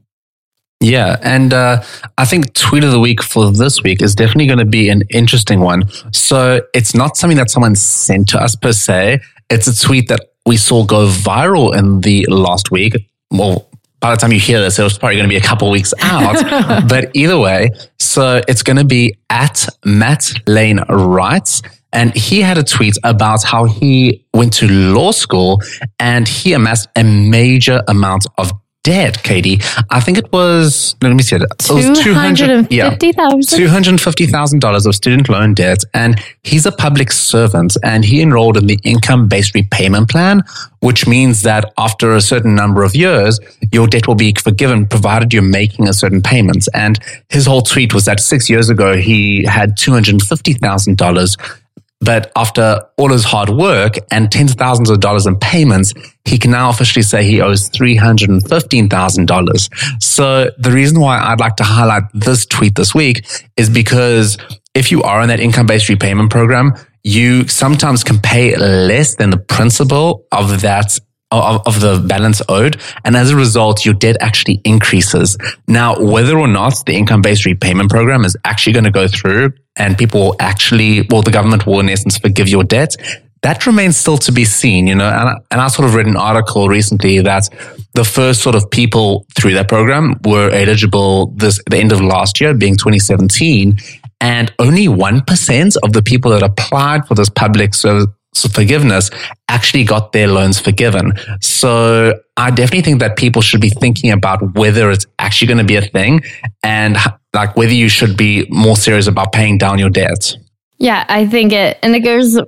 Yeah. 0.81 1.17
And 1.21 1.53
uh, 1.53 1.83
I 2.17 2.25
think 2.25 2.53
tweet 2.53 2.83
of 2.83 2.91
the 2.91 2.99
week 2.99 3.21
for 3.21 3.51
this 3.51 3.83
week 3.83 4.01
is 4.01 4.15
definitely 4.15 4.47
going 4.47 4.59
to 4.59 4.65
be 4.65 4.89
an 4.89 5.03
interesting 5.09 5.59
one. 5.59 5.83
So 6.13 6.61
it's 6.73 6.95
not 6.95 7.17
something 7.17 7.37
that 7.37 7.49
someone 7.49 7.75
sent 7.75 8.29
to 8.29 8.41
us 8.41 8.55
per 8.55 8.71
se. 8.71 9.19
It's 9.49 9.67
a 9.67 9.77
tweet 9.77 10.07
that 10.07 10.21
we 10.45 10.55
saw 10.55 10.85
go 10.85 11.07
viral 11.07 11.77
in 11.77 12.01
the 12.01 12.25
last 12.29 12.71
week. 12.71 12.95
Well, 13.29 13.69
by 13.99 14.11
the 14.11 14.17
time 14.17 14.31
you 14.31 14.39
hear 14.39 14.61
this, 14.61 14.79
it 14.79 14.83
was 14.83 14.97
probably 14.97 15.17
going 15.17 15.27
to 15.27 15.33
be 15.33 15.37
a 15.37 15.41
couple 15.41 15.69
weeks 15.69 15.93
out. 16.01 16.87
but 16.89 17.11
either 17.13 17.37
way, 17.37 17.69
so 17.97 18.41
it's 18.47 18.63
going 18.63 18.77
to 18.77 18.85
be 18.85 19.17
at 19.29 19.67
Matt 19.85 20.31
Lane 20.47 20.79
Writes. 20.89 21.61
And 21.91 22.15
he 22.15 22.41
had 22.41 22.57
a 22.57 22.63
tweet 22.63 22.97
about 23.03 23.43
how 23.43 23.65
he 23.65 24.25
went 24.33 24.53
to 24.53 24.67
law 24.67 25.11
school 25.11 25.59
and 25.97 26.27
he 26.27 26.53
amassed 26.53 26.87
a 26.95 27.03
major 27.03 27.81
amount 27.87 28.27
of 28.37 28.51
debt, 28.89 29.21
Katie. 29.21 29.59
I 29.91 29.99
think 29.99 30.17
it 30.17 30.31
was, 30.31 30.95
let 31.03 31.13
me 31.13 31.21
see 31.21 31.35
it. 31.35 31.43
It 31.43 31.71
was 31.71 31.99
200 31.99 32.71
yeah, 32.71 32.95
$250,000. 32.95 33.53
$250,000 33.53 34.85
of 34.87 34.95
student 34.95 35.29
loan 35.29 35.53
debt. 35.53 35.83
And 35.93 36.19
he's 36.43 36.65
a 36.65 36.71
public 36.71 37.11
servant 37.11 37.77
and 37.83 38.03
he 38.03 38.19
enrolled 38.19 38.57
in 38.57 38.65
the 38.65 38.79
income 38.83 39.27
based 39.27 39.53
repayment 39.53 40.09
plan, 40.09 40.41
which 40.79 41.05
means 41.07 41.43
that 41.43 41.71
after 41.77 42.15
a 42.15 42.21
certain 42.21 42.55
number 42.55 42.83
of 42.83 42.95
years, 42.95 43.39
your 43.71 43.85
debt 43.85 44.07
will 44.07 44.15
be 44.15 44.33
forgiven 44.33 44.87
provided 44.87 45.33
you're 45.33 45.43
making 45.43 45.87
a 45.87 45.93
certain 45.93 46.21
payment. 46.21 46.67
And 46.73 46.97
his 47.29 47.45
whole 47.45 47.61
tweet 47.61 47.93
was 47.93 48.05
that 48.05 48.19
six 48.19 48.49
years 48.49 48.69
ago, 48.69 48.97
he 48.97 49.43
had 49.43 49.77
$250,000 49.77 51.59
but 52.01 52.31
after 52.35 52.81
all 52.97 53.11
his 53.11 53.23
hard 53.25 53.49
work 53.49 53.95
and 54.11 54.31
tens 54.31 54.51
of 54.51 54.57
thousands 54.57 54.89
of 54.89 54.99
dollars 54.99 55.27
in 55.27 55.35
payments, 55.35 55.93
he 56.25 56.37
can 56.37 56.51
now 56.51 56.69
officially 56.69 57.03
say 57.03 57.23
he 57.23 57.41
owes 57.41 57.69
$315,000. 57.69 60.01
So 60.01 60.49
the 60.57 60.71
reason 60.71 61.01
why 61.01 61.19
I'd 61.19 61.39
like 61.39 61.55
to 61.57 61.63
highlight 61.63 62.03
this 62.13 62.45
tweet 62.45 62.75
this 62.75 62.95
week 62.95 63.25
is 63.57 63.69
because 63.69 64.37
if 64.73 64.91
you 64.91 65.03
are 65.03 65.21
in 65.21 65.27
that 65.27 65.41
income 65.41 65.67
based 65.67 65.89
repayment 65.89 66.31
program, 66.31 66.73
you 67.03 67.47
sometimes 67.47 68.03
can 68.03 68.19
pay 68.19 68.55
less 68.55 69.15
than 69.15 69.29
the 69.29 69.37
principal 69.37 70.25
of 70.31 70.61
that 70.61 70.97
of, 71.31 71.61
of, 71.65 71.81
the 71.81 72.03
balance 72.07 72.41
owed. 72.49 72.81
And 73.05 73.15
as 73.15 73.29
a 73.29 73.35
result, 73.35 73.85
your 73.85 73.93
debt 73.93 74.17
actually 74.19 74.61
increases. 74.63 75.37
Now, 75.67 75.99
whether 75.99 76.37
or 76.37 76.47
not 76.47 76.83
the 76.85 76.95
income 76.95 77.21
based 77.21 77.45
repayment 77.45 77.89
program 77.89 78.25
is 78.25 78.35
actually 78.45 78.73
going 78.73 78.85
to 78.85 78.91
go 78.91 79.07
through 79.07 79.53
and 79.77 79.97
people 79.97 80.21
will 80.21 80.35
actually, 80.39 81.07
well, 81.09 81.21
the 81.21 81.31
government 81.31 81.65
will 81.65 81.79
in 81.79 81.89
essence 81.89 82.17
forgive 82.17 82.49
your 82.49 82.63
debt, 82.63 82.95
that 83.41 83.65
remains 83.65 83.95
still 83.95 84.17
to 84.17 84.31
be 84.31 84.43
seen, 84.43 84.87
you 84.87 84.95
know. 84.95 85.07
And 85.07 85.29
I, 85.29 85.33
and 85.51 85.61
I 85.61 85.67
sort 85.67 85.87
of 85.87 85.95
read 85.95 86.07
an 86.07 86.17
article 86.17 86.67
recently 86.67 87.21
that 87.21 87.47
the 87.93 88.03
first 88.03 88.41
sort 88.41 88.55
of 88.55 88.69
people 88.69 89.25
through 89.35 89.53
that 89.53 89.69
program 89.69 90.15
were 90.25 90.49
eligible 90.49 91.27
this 91.37 91.61
the 91.69 91.77
end 91.77 91.91
of 91.91 92.01
last 92.01 92.41
year, 92.41 92.53
being 92.53 92.75
2017. 92.75 93.77
And 94.21 94.51
only 94.59 94.87
1% 94.87 95.77
of 95.81 95.93
the 95.93 96.03
people 96.03 96.31
that 96.31 96.43
applied 96.43 97.07
for 97.07 97.15
this 97.15 97.29
public 97.29 97.73
service 97.73 98.07
forgiveness 98.47 99.09
actually 99.47 99.83
got 99.83 100.11
their 100.11 100.27
loans 100.27 100.59
forgiven. 100.59 101.13
So 101.41 102.19
I 102.37 102.51
definitely 102.51 102.81
think 102.81 102.99
that 102.99 103.17
people 103.17 103.41
should 103.41 103.61
be 103.61 103.69
thinking 103.69 104.11
about 104.11 104.55
whether 104.55 104.89
it's 104.91 105.05
actually 105.17 105.47
going 105.47 105.57
to 105.59 105.63
be 105.63 105.75
a 105.75 105.81
thing 105.81 106.21
and 106.63 106.97
like 107.33 107.55
whether 107.55 107.73
you 107.73 107.89
should 107.89 108.17
be 108.17 108.47
more 108.49 108.75
serious 108.75 109.07
about 109.07 109.31
paying 109.31 109.57
down 109.57 109.79
your 109.79 109.89
debts. 109.89 110.37
Yeah, 110.77 111.05
I 111.09 111.27
think 111.27 111.51
it, 111.51 111.77
and 111.83 111.93
it 111.93 111.99
goes 111.99 112.39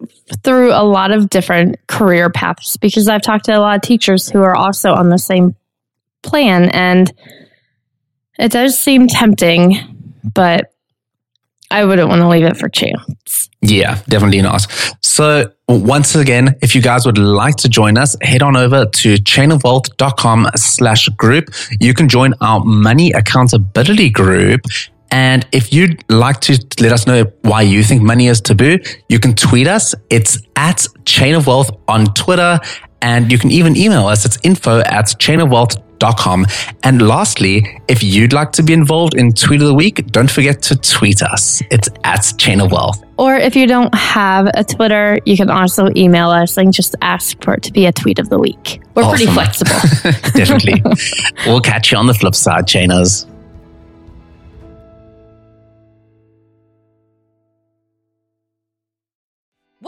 through 0.43 0.71
a 0.71 0.83
lot 0.83 1.11
of 1.11 1.29
different 1.29 1.75
career 1.87 2.29
paths 2.29 2.77
because 2.77 3.09
I've 3.09 3.21
talked 3.21 3.45
to 3.45 3.57
a 3.57 3.59
lot 3.59 3.75
of 3.75 3.81
teachers 3.81 4.29
who 4.29 4.41
are 4.41 4.55
also 4.55 4.93
on 4.93 5.09
the 5.09 5.17
same 5.17 5.55
plan 6.23 6.69
and 6.69 7.11
it 8.39 8.51
does 8.51 8.79
seem 8.79 9.07
tempting, 9.07 9.75
but 10.23 10.71
I 11.71 11.85
wouldn't 11.85 12.09
want 12.09 12.21
to 12.21 12.27
leave 12.27 12.45
it 12.45 12.57
for 12.57 12.69
chance. 12.69 13.49
Yeah, 13.61 14.01
definitely 14.07 14.41
not. 14.41 14.65
So 15.01 15.51
once 15.67 16.15
again, 16.15 16.55
if 16.61 16.75
you 16.75 16.81
guys 16.81 17.05
would 17.05 17.17
like 17.17 17.55
to 17.57 17.69
join 17.69 17.97
us, 17.97 18.15
head 18.21 18.41
on 18.41 18.55
over 18.57 18.85
to 18.85 19.15
chainofwealth.com 19.15 20.47
slash 20.55 21.07
group. 21.09 21.49
You 21.79 21.93
can 21.93 22.09
join 22.09 22.33
our 22.41 22.59
money 22.63 23.11
accountability 23.11 24.09
group. 24.09 24.61
And 25.11 25.45
if 25.51 25.73
you'd 25.73 26.03
like 26.09 26.39
to 26.41 26.57
let 26.79 26.91
us 26.91 27.05
know 27.05 27.25
why 27.41 27.61
you 27.61 27.83
think 27.83 28.01
money 28.01 28.27
is 28.27 28.41
taboo, 28.41 28.79
you 29.09 29.19
can 29.19 29.35
tweet 29.35 29.67
us. 29.67 29.93
It's 30.09 30.39
at 30.55 30.85
Chain 31.05 31.35
of 31.35 31.47
Wealth 31.47 31.69
on 31.87 32.13
Twitter. 32.13 32.59
And 33.01 33.31
you 33.31 33.37
can 33.37 33.51
even 33.51 33.75
email 33.75 34.07
us. 34.07 34.25
It's 34.25 34.37
info 34.43 34.79
at 34.79 35.05
chainofwealth.com 35.05 35.90
and 36.83 37.07
lastly, 37.07 37.79
if 37.87 38.03
you'd 38.03 38.33
like 38.33 38.51
to 38.53 38.63
be 38.63 38.73
involved 38.73 39.13
in 39.13 39.33
Tweet 39.33 39.61
of 39.61 39.67
the 39.67 39.73
Week, 39.73 40.05
don't 40.07 40.29
forget 40.29 40.61
to 40.63 40.75
tweet 40.75 41.21
us. 41.21 41.61
It's 41.71 41.89
at 42.03 42.33
Chain 42.37 42.61
of 42.61 42.71
Wealth. 42.71 43.03
Or 43.17 43.35
if 43.35 43.55
you 43.55 43.67
don't 43.67 43.93
have 43.93 44.49
a 44.53 44.63
Twitter, 44.63 45.19
you 45.25 45.37
can 45.37 45.49
also 45.49 45.89
email 45.95 46.29
us 46.29 46.57
and 46.57 46.73
just 46.73 46.95
ask 47.01 47.41
for 47.43 47.53
it 47.53 47.63
to 47.63 47.71
be 47.71 47.85
a 47.85 47.91
tweet 47.91 48.17
of 48.19 48.29
the 48.29 48.39
week. 48.39 48.81
We're 48.95 49.03
awesome. 49.03 49.17
pretty 49.17 49.31
flexible. 49.31 50.11
Definitely. 50.33 50.81
we'll 51.45 51.61
catch 51.61 51.91
you 51.91 51.97
on 51.97 52.07
the 52.07 52.13
flip 52.13 52.35
side, 52.35 52.65
Chainers. 52.65 53.30